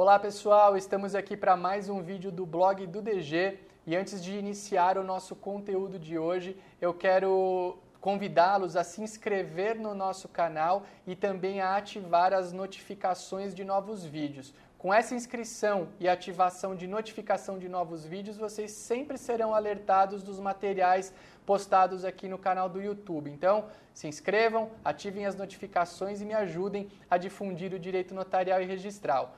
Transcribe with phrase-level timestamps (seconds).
[0.00, 4.32] Olá pessoal, estamos aqui para mais um vídeo do blog do DG e antes de
[4.38, 10.84] iniciar o nosso conteúdo de hoje, eu quero convidá-los a se inscrever no nosso canal
[11.04, 14.54] e também a ativar as notificações de novos vídeos.
[14.78, 20.38] Com essa inscrição e ativação de notificação de novos vídeos, vocês sempre serão alertados dos
[20.38, 21.12] materiais
[21.44, 23.28] postados aqui no canal do YouTube.
[23.28, 28.64] Então, se inscrevam, ativem as notificações e me ajudem a difundir o direito notarial e
[28.64, 29.34] registral.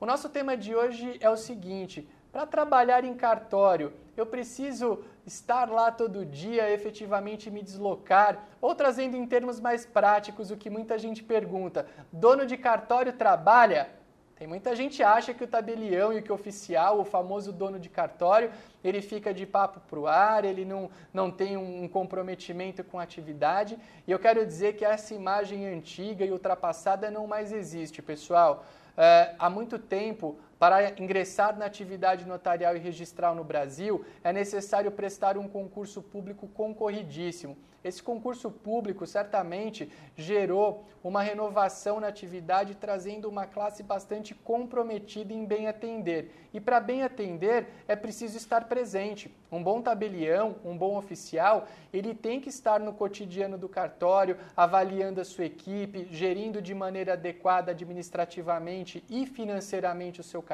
[0.00, 5.70] O nosso tema de hoje é o seguinte: para trabalhar em cartório, eu preciso estar
[5.70, 10.98] lá todo dia, efetivamente me deslocar, ou trazendo em termos mais práticos o que muita
[10.98, 13.88] gente pergunta: dono de cartório trabalha?
[14.36, 17.88] Tem muita gente acha que o tabelião e que o oficial, o famoso dono de
[17.88, 18.50] cartório,
[18.82, 23.04] ele fica de papo para o ar, ele não, não tem um comprometimento com a
[23.04, 23.78] atividade.
[24.06, 28.64] E eu quero dizer que essa imagem antiga e ultrapassada não mais existe, pessoal.
[28.96, 34.90] É, há muito tempo, para ingressar na atividade notarial e registral no Brasil, é necessário
[34.90, 37.54] prestar um concurso público concorridíssimo.
[37.84, 45.44] Esse concurso público certamente gerou uma renovação na atividade, trazendo uma classe bastante comprometida em
[45.44, 46.32] bem atender.
[46.54, 49.30] E para bem atender é preciso estar presente.
[49.52, 55.20] Um bom tabelião, um bom oficial, ele tem que estar no cotidiano do cartório, avaliando
[55.20, 60.53] a sua equipe, gerindo de maneira adequada administrativamente e financeiramente o seu cartório,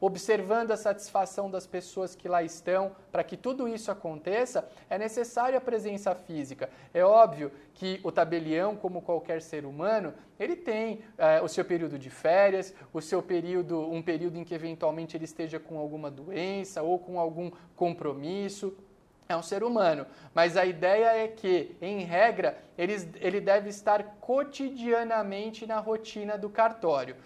[0.00, 2.92] observando a satisfação das pessoas que lá estão.
[3.10, 6.68] Para que tudo isso aconteça, é necessária a presença física.
[6.92, 11.98] É óbvio que o tabelião, como qualquer ser humano, ele tem é, o seu período
[11.98, 16.82] de férias, o seu período, um período em que eventualmente ele esteja com alguma doença
[16.82, 18.76] ou com algum compromisso.
[19.28, 24.16] É um ser humano, mas a ideia é que, em regra, ele, ele deve estar
[24.20, 27.16] cotidianamente na rotina do cartório.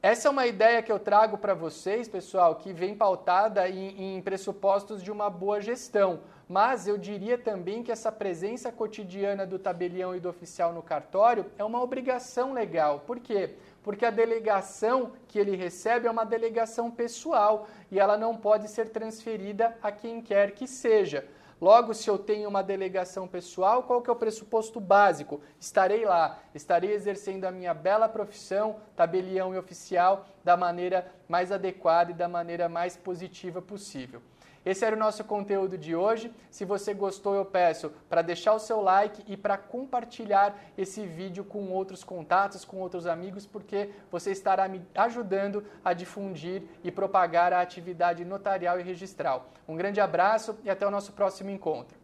[0.00, 4.22] Essa é uma ideia que eu trago para vocês, pessoal, que vem pautada em, em,
[4.22, 6.20] pressupostos de uma boa gestão.
[6.48, 11.46] Mas eu diria também que essa presença cotidiana do tabelião e do oficial no cartório
[11.58, 13.00] é uma obrigação legal.
[13.00, 13.56] Por quê?
[13.82, 18.90] Porque a delegação que ele recebe é uma delegação pessoal e ela não pode ser
[18.90, 21.26] transferida a quem quer que seja.
[21.60, 25.40] Logo, se eu tenho uma delegação pessoal, qual que é o pressuposto básico?
[25.58, 32.12] Estarei lá, estarei exercendo a minha bela profissão, tabelião e oficial, da maneira mais adequada
[32.12, 34.22] e da maneira mais positiva possível.
[34.68, 36.30] Esse era o nosso conteúdo de hoje.
[36.50, 41.42] Se você gostou, eu peço para deixar o seu like e para compartilhar esse vídeo
[41.42, 47.50] com outros contatos, com outros amigos, porque você estará me ajudando a difundir e propagar
[47.50, 49.48] a atividade notarial e registral.
[49.66, 51.96] Um grande abraço e até o nosso próximo encontro.